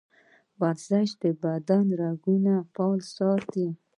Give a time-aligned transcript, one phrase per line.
[0.61, 3.67] ورزش د بدن رګونه فعال ساتي.